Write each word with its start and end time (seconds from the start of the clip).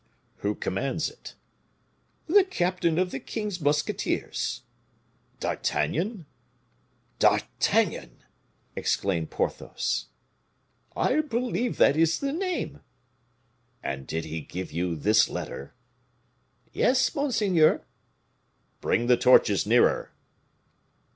"Who 0.37 0.55
commands 0.55 1.11
it?" 1.11 1.35
"The 2.25 2.43
captain 2.43 2.97
of 2.97 3.11
the 3.11 3.19
king's 3.19 3.61
musketeers." 3.61 4.63
"D'Artagnan?" 5.39 6.25
"D'Artagnan!" 7.19 8.23
exclaimed 8.75 9.29
Porthos. 9.29 10.07
"I 10.97 11.19
believe 11.21 11.77
that 11.77 11.95
is 11.97 12.17
the 12.17 12.33
name." 12.33 12.81
"And 13.83 14.07
did 14.07 14.25
he 14.25 14.41
give 14.41 14.71
you 14.71 14.95
this 14.95 15.29
letter?" 15.29 15.75
"Yes, 16.73 17.13
monseigneur." 17.13 17.85
"Bring 18.79 19.05
the 19.05 19.17
torches 19.17 19.67
nearer." 19.67 20.11